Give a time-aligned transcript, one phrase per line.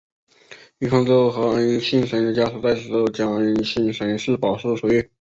[0.79, 5.07] 于方舟和安幸生的家属在此之后将安幸生保释出狱。